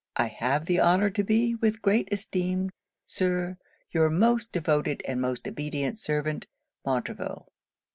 [0.15, 2.71] 'I have the honour to be, with great esteem,
[3.05, 3.59] Sir,
[3.91, 6.47] your most devoted, and most obedient servant,
[6.83, 7.47] MONTREVILLE.'